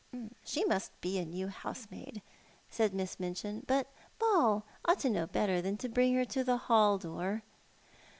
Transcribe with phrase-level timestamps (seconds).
[0.51, 2.23] "She must be a new housemaid,"
[2.71, 3.85] said Miss Minchin;" but
[4.17, 7.43] Ball ought to know better than to bring her to the hall door."